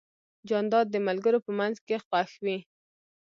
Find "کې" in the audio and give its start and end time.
1.87-1.97